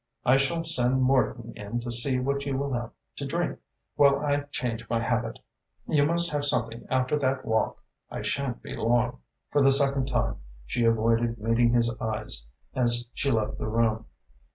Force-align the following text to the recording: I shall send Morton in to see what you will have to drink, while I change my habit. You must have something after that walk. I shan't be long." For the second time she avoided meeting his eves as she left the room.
I 0.25 0.37
shall 0.37 0.63
send 0.63 1.03
Morton 1.03 1.53
in 1.55 1.79
to 1.81 1.91
see 1.91 2.17
what 2.19 2.43
you 2.47 2.57
will 2.57 2.73
have 2.73 2.89
to 3.17 3.25
drink, 3.27 3.59
while 3.95 4.17
I 4.17 4.39
change 4.49 4.89
my 4.89 4.99
habit. 4.99 5.37
You 5.87 6.07
must 6.07 6.31
have 6.31 6.43
something 6.43 6.87
after 6.89 7.19
that 7.19 7.45
walk. 7.45 7.83
I 8.09 8.23
shan't 8.23 8.63
be 8.63 8.75
long." 8.75 9.19
For 9.51 9.61
the 9.61 9.71
second 9.71 10.07
time 10.07 10.37
she 10.65 10.85
avoided 10.85 11.37
meeting 11.37 11.73
his 11.73 11.93
eves 12.01 12.47
as 12.73 13.05
she 13.13 13.29
left 13.29 13.59
the 13.59 13.67
room. 13.67 14.07